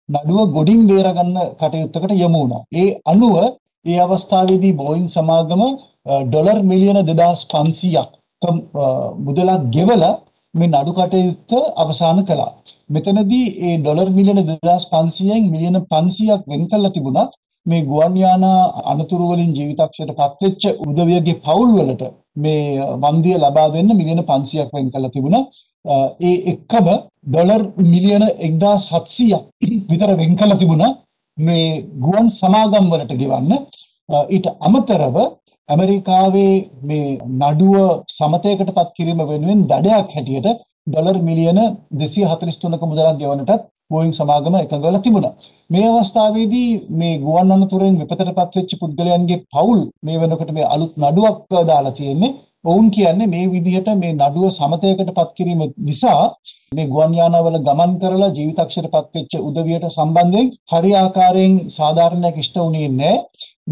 නඩුව 0.08 0.38
ගොඩින් 0.56 0.80
බේරගන්න 0.88 1.36
කටයුත්තකට 1.54 2.12
යමු 2.18 2.38
වුණා. 2.42 2.62
ඒ 2.72 2.88
අනුව 3.04 3.34
ඒ 3.86 3.98
අවස්ථාවේදී 3.98 4.74
බෝයින් 4.74 5.06
සමාගම 5.08 5.62
ඩොලර් 6.24 6.58
මිලියන 6.62 6.98
2500ක් 7.02 8.46
මුදලක් 9.18 9.62
ගෙවලා 9.74 10.14
මේ 10.54 10.70
නඩු 10.70 10.92
කටයුත්ත 10.92 11.52
අවසන් 11.76 12.18
කළා. 12.24 12.52
මෙතනදී 12.90 13.46
ඒ 13.66 13.76
ඩොලර් 13.80 14.08
මිලියන 14.18 14.40
2500න් 14.40 15.44
මිලියන 15.54 15.76
500ක් 15.92 16.42
වෙන් 16.52 16.62
කළා 16.70 16.94
තිබුණා. 16.96 17.26
මේ 17.66 17.82
ගුවන් 17.90 18.14
යානා 18.24 18.60
අනතුරු 18.92 19.24
වලින් 19.30 19.50
ජීවිතක්ෂයට 19.56 20.12
පත්වෙච්ච 20.20 20.62
උදවියගේ 20.88 21.40
පවුල් 21.46 21.70
වලට 21.78 22.04
මේ 22.44 22.62
වන්දිය 23.02 23.36
ලබා 23.42 23.68
දෙන්න 23.74 23.90
මිලියන 24.00 24.22
500ක් 24.30 24.70
වෙන් 24.76 24.88
කළා 24.94 25.14
තිබුණා. 25.16 25.44
ඒ 26.28 26.36
එක්කම 26.52 26.86
ඩොලර් 27.32 27.62
මිලියන 27.92 28.24
1700ක් 28.48 29.42
විතර 29.90 30.10
වෙන් 30.20 30.32
කළා 30.40 30.60
තිබුණා 30.62 30.96
මේ 31.38 31.66
ගුවන් 32.04 32.28
සමාගම් 32.40 32.86
වලට 32.92 33.12
ගෙවන්න. 33.22 33.52
ඊට 34.34 34.46
අමතරව 34.68 35.16
ඇමරිකාවේ 35.68 36.54
මේ 36.88 37.18
නඩුව 37.40 37.76
සමතයකට 38.16 38.70
පත් 38.76 38.88
කිරීම 38.96 39.20
වෙනුවෙන් 39.30 39.60
දඩයක් 39.72 40.16
හැටියට 40.16 40.48
ඩොලර් 40.88 41.16
මිලියන 41.28 41.60
243ක 42.00 42.82
මුදලක් 42.90 43.18
ගෙවන්නටත් 43.20 43.62
බෝයින් 43.90 44.12
සමාගම 44.12 44.54
එකඟ 44.58 44.84
වෙලා 44.86 45.04
තිබුණා. 45.04 45.34
මේ 45.70 45.86
අවස්ථාවේදී 45.90 46.70
මේ 47.00 47.14
ගුවන් 47.24 47.54
අනතුරෙන් 47.54 47.94
විපතටපත් 48.00 48.52
වෙච්ච 48.56 48.72
පුද්ගලයන්ගේ 48.80 49.42
පවුල් 49.52 49.80
මේ 50.06 50.20
වෙනකොට 50.22 50.52
මේ 50.56 50.70
අලුත් 50.74 50.92
නඩුවක් 51.02 51.38
දාලා 51.68 51.96
තියෙන්නේ. 51.98 52.36
ඔවුන් 52.64 52.86
කියන්නේ 52.90 53.32
මේ 53.34 53.46
විදිහට 53.52 53.88
මේ 54.02 54.12
නඩුව 54.14 54.46
සමතයකටපත් 54.50 55.30
කිරීම 55.36 55.60
නිසා 55.88 56.22
මේ 56.76 56.90
ගුවන් 56.92 57.12
යානාවල 57.18 57.58
ගමන් 57.66 57.92
කරලා 58.00 58.34
ජීවිතක්ෂරපත් 58.36 59.06
වෙච්ච 59.14 59.32
උදවියට 59.48 59.86
සම්බන්ධයෙන් 59.90 60.48
හරි 60.70 60.90
ආකාරයෙන් 61.02 61.54
සාධාරණයක් 61.76 62.36
ඉෂ්ට 62.42 62.56
වුණේ 62.58 62.88
නැහැ. 62.90 63.16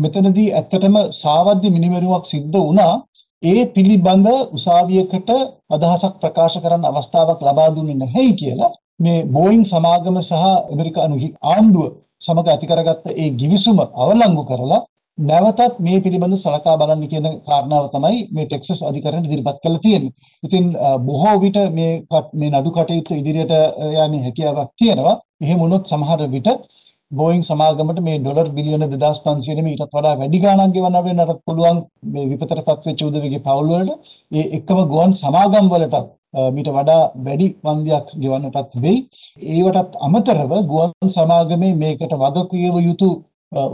මෙතනදී 0.02 0.48
ඇත්තටම 0.52 0.96
සාවද්‍ය 1.22 1.68
මිනිමරුවක් 1.76 2.24
සිද්ධ 2.32 2.58
වුණා. 2.58 2.94
ඒ 3.42 3.66
පිළිබඳ 3.66 4.28
උසාවියකට 4.52 5.30
අදහසක් 5.70 6.14
ප්‍රකාශ 6.20 6.56
කරන්න 6.62 6.84
අවස්ථාවක් 6.84 7.40
ලබා 7.42 7.74
දුන්නේ 7.76 7.96
නැහැයි 7.96 8.34
කියලා 8.34 8.72
මේ 8.98 9.18
බෝයින් 9.26 9.64
සමාගම 9.64 10.16
සහ 10.20 10.32
ඇමරිකානු 10.42 11.16
ආණ්ඩුව 11.44 11.86
සමග 12.22 12.46
ඇති 12.48 12.66
කරගත්ත 12.66 13.04
ඒ 13.14 13.28
givisuma 13.32 13.84
අවලංගු 13.94 14.42
කරලා 14.42 14.80
නැවතත් 15.18 15.78
මේ 15.78 16.00
පිළිබඳ 16.00 16.36
සලකා 16.36 16.76
බලන්න 16.78 17.04
කියන 17.08 17.26
කාරණාව 17.46 17.84
තමයි 17.92 18.18
මේ 18.34 18.46
ටෙක්සස් 18.46 18.80
අධිකරණයට 18.82 19.28
ඉදිරිපත් 19.28 19.60
කරලා 19.62 19.84
තියෙන්නේ. 19.84 20.14
ඉතින් 20.42 20.64
බොහෝ 21.06 21.36
විට 21.42 21.58
මේ 21.76 21.92
මේ 22.34 22.50
නඩු 22.50 22.70
කටයුතු 22.70 23.12
ඉදිරියට 23.14 23.54
යන්නේ 24.02 24.24
හැකියාවක් 24.26 24.70
තියෙනවා. 24.78 25.16
එහෙම 25.42 25.58
වුණොත් 25.60 25.84
සමහර 25.86 26.20
විට 26.34 26.48
බෝයින් 27.12 27.42
සමාගමට 27.42 28.00
මේ 28.00 28.18
ඩොලර් 28.18 28.48
බිලියන 28.50 28.84
2500 28.84 29.54
නෙමෙයි 29.56 29.74
ඊටත් 29.74 29.92
වඩා 29.92 30.14
වැඩි 30.20 30.38
ගාණක් 30.40 30.72
ගෙවන්න 30.74 31.04
වෙන්නට 31.04 31.42
පුළුවන් 31.46 31.78
මේ 32.12 32.24
විපතටපත් 32.30 32.86
වෙච්ච 32.86 33.02
උදවිගේ 33.02 33.42
පවුල් 33.44 33.68
වලට 33.70 33.92
ඒ 34.32 34.44
එක්කම 34.58 34.80
ගුවන් 34.92 35.14
සමාගම් 35.14 35.68
වලටත් 35.72 36.08
මීට 36.56 36.70
වඩා 36.70 37.02
වැඩි 37.18 37.46
වන්දියක් 37.62 38.08
ගෙවන්නටත් 38.22 38.74
වෙයි. 38.76 38.98
ඒවටත් 39.50 39.92
අමතරව 40.00 40.52
ගුවන් 40.72 41.10
සමාගමේ 41.10 41.72
මේකට 41.74 42.12
වගකියව 42.16 42.76
යුතු 42.80 43.08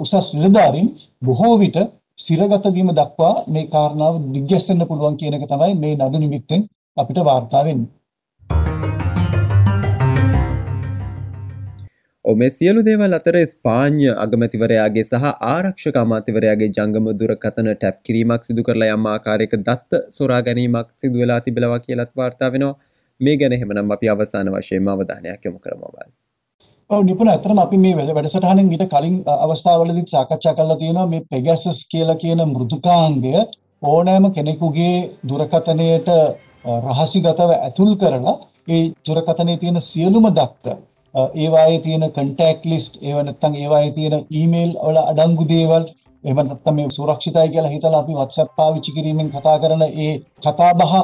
උසස් 0.02 0.28
නිලධාරීන් 0.34 0.92
බොහෝ 1.22 1.54
විට 1.58 1.78
සිරගත 2.18 2.66
වීම 2.76 2.90
දක්වා 2.92 3.34
මේ 3.48 3.66
කාරණාව 3.68 4.14
දිග්ගැස්සෙන්න 4.34 4.88
පුළුවන් 4.88 5.16
කියන 5.16 5.34
එක 5.34 5.48
තමයි 5.48 5.74
මේ 5.76 5.98
නඩු 5.98 6.18
නිමිත්තෙන් 6.18 6.68
අපිට 6.96 7.24
වාර්තා 7.24 7.64
වෙන්නේ. 7.64 7.90
ඔමේ 12.24 12.50
සියලු 12.50 12.82
දේවල් 12.86 13.14
අතර 13.16 13.36
ස්පාඥ 13.44 14.10
අගමැතිවරයාගේ 14.24 15.02
සහ 15.02 15.24
ආරක්ෂක 15.46 15.96
අමාතිවරයාගේ 16.02 16.68
ජංගම 16.76 17.06
දුරකතන 17.14 17.70
ටැප් 17.70 17.96
කිරීමක් 18.06 18.44
සිදු 18.48 18.62
කරලා 18.62 18.94
යම් 18.96 19.08
ආකාරයක 19.12 19.56
දත්ත 19.60 20.00
සොරා 20.16 20.38
ගැනීමක් 20.40 20.88
සිදු 20.96 21.22
වෙලා 21.22 21.38
තිබෙනවා 21.40 21.78
කියලත් 21.78 22.12
වාර්තා 22.16 22.50
වෙනවා 22.56 22.76
මේ 23.20 23.34
ගැන 23.36 23.56
එහෙමනම් 23.56 23.90
අපි 23.94 24.10
අවසාන 24.14 24.50
වශයෙන්ම 24.54 24.90
අවධානයක් 24.94 25.48
යොමු 25.48 25.58
කරමු 25.58 25.90
බල. 25.94 26.12
ඔව් 26.90 27.02
නිපුණ 27.02 27.32
අතරම 27.32 27.62
අපි 27.64 27.76
මේ 27.78 28.06
වැඩසටහනෙන් 28.10 28.70
ඊට 28.70 28.86
කලින් 28.94 29.18
අවස්ථාවලදී 29.38 30.06
සාකච්ඡා 30.06 30.54
කරලා 30.54 30.78
තියෙනවා 30.78 31.08
මේ 31.08 31.22
පෙගැසස් 31.28 31.82
කියලා 31.88 32.16
කියන 32.16 32.44
මෘදුකාංගය 32.46 33.34
ඕනෑම 33.86 34.30
කෙනෙකුගේ 34.30 34.94
දුරකතනයට 35.26 36.14
රහසිගතව 36.86 37.50
ඇතුල් 37.58 37.92
කරලා 37.96 38.38
ඒ 38.70 38.82
දුරකතනයේ 39.04 39.60
තියෙන 39.60 39.82
සියලුම 39.82 40.32
දත්ත 40.32 40.78
Uh, 41.14 41.28
ඒවායේ 41.35 41.81
තියෙන 41.81 42.04
කන්ටැක්ට් 42.11 42.62
ලිස්ට් 42.64 42.95
ඒව 43.00 43.19
නැත්නම් 43.21 43.54
ඒවායේ 43.54 43.90
තියෙන 43.97 44.14
ඊමේල් 44.33 44.71
වල 44.83 44.99
අඩංගු 45.02 45.45
දේවල් 45.49 45.85
එහෙම 46.25 46.38
නැත්නම් 46.40 46.76
මේ 46.76 46.87
සුරක්ෂිතයි 46.90 47.50
කියලා 47.52 47.73
හිතලා 47.73 47.99
අපි 47.99 48.14
WhatsApp 48.21 48.54
පාවිච්චි 48.57 48.95
කිරීමෙන් 48.97 49.28
කතා 49.31 49.57
කරන 49.59 49.83
ඒ 50.04 50.12
කතා 50.38 50.71
බහ 50.75 50.95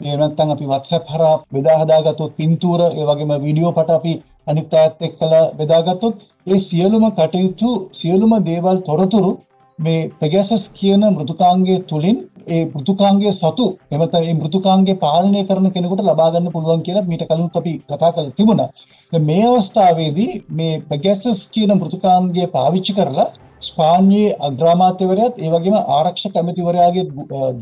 එහෙම 0.00 0.20
නැත්නම් 0.20 0.52
අපි 0.54 0.66
WhatsApp 0.72 1.04
හරහා 1.06 1.34
බෙදා 1.52 1.76
හදාගත්තොත් 1.80 2.36
පින්තූර 2.38 2.80
ඒ 2.84 3.08
වගේම 3.08 3.32
වීඩියෝ 3.44 3.72
පට 3.72 3.98
අපි 3.98 4.12
අනිත් 4.46 4.74
අයත් 4.74 5.02
එක්කලා 5.02 5.44
බෙදාගත්තොත් 5.58 6.16
ඒ 6.46 6.58
සියලුම 6.60 7.04
කටයුතු 7.12 7.70
සියලුම 7.92 8.32
දේවල් 8.44 8.78
තොරතුරු 8.82 9.32
මේ 9.78 10.10
Pegasus 10.12 10.64
කියන 10.70 11.02
මෘදුකාංගයේ 11.08 11.80
තුලින් 11.82 12.18
ඒ 12.46 12.62
මෘදුකාංගය 12.66 13.30
සතු 13.32 13.66
එමත 13.92 14.14
ඒ 14.16 14.34
මෘදුකාංගය 14.34 14.94
පාලනය 14.96 15.40
කරන 15.48 15.66
කෙනෙකුට 15.70 16.02
ලබා 16.02 16.28
ගන්න 16.32 16.52
පුළුවන් 16.52 16.84
කියලා 16.86 17.08
මීට 17.10 17.24
කලින් 17.30 17.48
අපි 17.54 17.72
කතා 17.88 18.10
කරලා 18.12 18.36
තිබුණා. 18.38 18.68
දැන් 19.12 19.24
මේ 19.24 19.46
අවස්ථාවේදී 19.48 20.30
මේ 20.50 20.74
Pegasus 20.88 21.40
කියන 21.48 21.72
මෘදුකාංගය 21.74 22.44
පාවිච්චි 22.48 22.92
කරලා 22.98 23.28
ස්පාඤ්ඤයේ 23.60 24.36
අග්‍රාමාත්‍යවරයාත් 24.40 25.34
ඒ 25.38 25.50
වගේම 25.54 25.76
ආරක්ෂක 25.96 26.36
ඇමතිවරයාගේ 26.36 27.04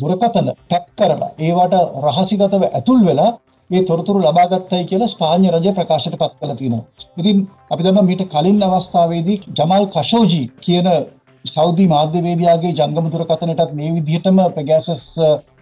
දුරකථන 0.01 0.49
ටැප් 0.51 0.87
කරලා 0.99 1.31
ඒවට 1.39 1.75
රහසිගතව 2.05 2.63
ඇතුල් 2.69 3.01
වෙලා 3.09 3.31
ඒ 3.71 3.83
තොරතුරු 3.83 4.19
ලබා 4.21 4.47
ගත්තයි 4.47 4.85
කියලා 4.85 5.07
ස්පාඤ්ඤ 5.07 5.49
රජය 5.51 5.71
ප්‍රකාශයට 5.73 6.17
පත් 6.21 6.33
කළා 6.39 6.57
තියෙනවා. 6.57 6.85
ඉතින් 7.21 7.37
අපි 7.73 7.83
දන්නවා 7.85 8.09
මීට 8.09 8.25
කලින් 8.33 8.59
අවස්ථාවේදී 8.63 9.43
ජමාල් 9.59 9.87
කෂෝජි 9.89 10.43
කියන 10.61 10.89
සෞදි 11.45 11.85
මාධ්‍යවේදියාගේ 11.87 12.73
ජංගම 12.79 13.07
දුරකථනයටත් 13.13 13.73
මේ 13.79 13.91
විදිහටම 13.97 14.39
පෙගාසස් 14.55 15.03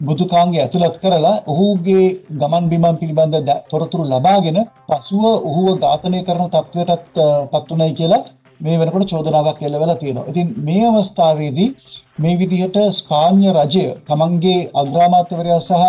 බුදුකාංගය 0.01 0.59
ඇතුළත් 0.61 0.99
කරලා 1.03 1.33
ඔහුගේ 1.53 2.05
ගමන් 2.41 2.69
බිමන් 2.73 2.99
පිළිබඳ 3.01 3.51
තොරතුරු 3.73 4.05
ලබාගෙන 4.05 4.59
පසුව 4.91 5.25
ඔහුව 5.49 5.67
ඝාතනය 5.83 6.21
කරන 6.29 6.47
තත්ත්වයටත් 6.55 7.19
පත් 7.53 7.67
වුණයි 7.71 7.97
කියලා 7.99 8.23
මේ 8.61 8.79
වෙනකොට 8.79 9.11
චෝදනාවක් 9.13 9.61
එල්ල 9.63 9.81
වෙලා 9.83 9.99
තියෙනවා. 10.03 10.29
ඉතින් 10.31 10.55
මේ 10.61 10.87
අවස්ථාවේදී 10.91 11.69
මේ 12.19 12.39
විදිහට 12.41 12.79
ස්පාඤ්ඤ 13.01 13.51
රජය 13.59 13.85
තමන්ගේ 14.09 14.59
අග්‍රාමාත්‍යවරයා 14.83 15.61
සහ 15.61 15.83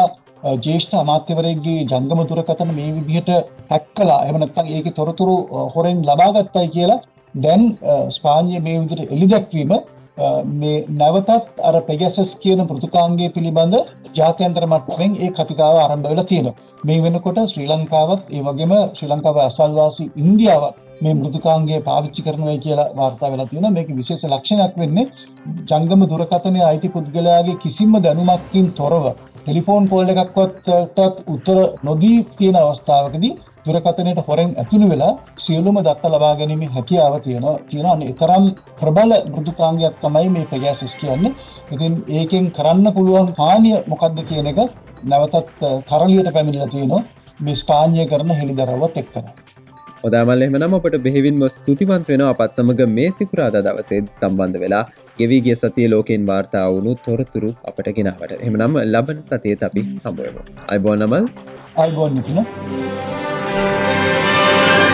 ජේෂ්ඨ 0.66 0.96
අමාත්‍යවරයෙක්ගේ 0.96 1.80
ජංගම 1.86 2.20
දුරකථන 2.30 2.76
මේ 2.80 2.92
විදිහට 3.00 3.30
හැක් 3.72 3.86
කළා. 3.96 4.22
එහෙම 4.24 4.38
නැත්නම් 4.40 4.68
ඒකේ 4.70 4.98
තොරතුරු 5.00 5.36
හොරෙන් 5.74 6.00
ලබා 6.10 6.32
ගත්තයි 6.36 6.70
කියලා 6.76 7.02
දැන් 7.36 7.64
ස්පාඤ්ඤය 8.10 8.60
මේ 8.60 8.80
විදිහට 8.82 9.12
එළිදැක්වීම 9.12 9.74
මේ 10.54 10.86
නැවතත් 10.92 11.30
අර 11.60 11.76
පෙගැසස් 11.82 12.36
කියන 12.36 12.68
පෘතුකාංගය 12.68 13.30
පිළිබඳ 13.36 13.76
ජාත්‍යන්තර 14.14 14.66
මට්ටමින් 14.68 15.18
ඒ 15.18 15.32
කතිකාව 15.32 15.76
ආරම්භ 15.78 16.10
වෙලා 16.10 16.30
තියෙනවා. 16.32 16.56
මේ 16.84 17.02
වෙනකොට 17.02 17.40
ශ්‍රී 17.46 17.68
ලංකාවත් 17.68 18.24
ඒ 18.30 18.42
වගේම 18.42 18.74
ශ්‍රී 18.96 19.10
ලංකාව 19.10 19.38
අසල්වාසී 19.40 20.12
ඉන්දියාවත් 20.16 20.76
මේ 21.02 21.14
මෘදුකාංගය 21.14 21.82
පාවිච්චි 21.82 22.26
කරනවා 22.26 22.58
කියලා 22.58 22.90
වාර්තා 22.96 23.32
වෙලා 23.32 23.48
තියෙනවා. 23.48 23.76
මේක 23.78 23.90
විශේෂ 24.00 24.26
ලක්ෂණයක් 24.26 24.74
වෙන්නේ 24.78 25.08
ජංගම 25.70 26.02
දුරකථනයේ 26.12 26.66
අයිති 26.70 26.94
පුද්ගලයාගේ 26.96 27.62
කිසිම 27.64 27.94
දැනුමක්කින් 28.04 28.68
තොරව 28.80 29.06
ටෙලිෆෝන් 29.38 29.90
කෝල් 29.90 30.14
එකක්වත්ටත් 30.14 31.18
උත්තර 31.34 31.58
නොදී 31.84 32.20
තියෙන 32.38 32.58
අවස්ථාවකදී 32.58 33.34
දුරකථනයට 33.66 34.20
හොරෙන් 34.28 34.50
ඇතුළු 34.62 34.88
වෙලා 34.94 35.12
සියලුම 35.44 35.78
දත්ත 35.88 36.10
ලබා 36.14 36.34
ගැනීමේ 36.40 36.72
හැකියාව 36.78 37.16
තියෙනවා. 37.26 37.92
අන්න 37.94 38.02
තරම් 38.22 38.46
ප්‍රබල 38.80 39.12
මෘදුකාංගයක් 39.36 39.96
තමයි 40.02 40.30
මේ 40.36 40.50
පෙගෑසස් 40.54 40.96
කියන්නේ. 41.02 41.34
ඉතින් 41.74 41.94
ඒකෙන් 42.20 42.50
කරන්න 42.58 42.88
පුළුවන් 42.98 43.30
හානිය 43.40 43.78
මොකක්ද 43.94 44.20
කියන 44.32 44.50
එක 44.52 44.60
නැවතත් 45.12 45.64
කරලියට 45.90 46.34
පැමිණිලා 46.36 46.74
තියෙනවා. 46.74 47.04
මේ 47.46 47.56
ස්පාඤ්ඤය 47.62 48.06
කරන 48.12 48.36
හෙළිදරව්වත් 48.40 48.98
එක්කලා. 49.04 49.34
ඔදාමල් 50.08 50.46
එහමනම් 50.46 50.76
අපට 50.80 50.98
බෙහිවින්ම 51.06 51.48
ස්තුතිවන්ත 51.58 52.12
වෙන 52.14 52.26
අපත් 52.26 52.60
සමඟ 52.60 52.94
මේ 52.98 53.10
සිකුරාද 53.20 53.58
දවසේද 53.68 54.12
සම්බන්ධ 54.20 54.60
වෙලා 54.66 54.84
ගෙවීගේ 55.20 55.58
සතිය 55.62 55.88
ලෝකෙන් 55.94 56.28
වාර්තා 56.32 56.66
වුණු 56.74 56.98
තොරතුරු 57.06 57.54
අපට 57.72 57.90
ගෙනාවට. 57.98 58.36
එමනම් 58.48 58.78
ලබන 58.84 59.24
සතියත් 59.30 59.66
අපි 59.70 59.88
හම්බුවම 60.06 60.38
අයිබෝනමල් 60.72 61.26
අයිබෝන් 61.78 62.14
නිතින 62.18 62.46